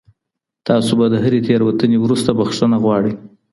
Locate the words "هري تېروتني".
1.23-1.97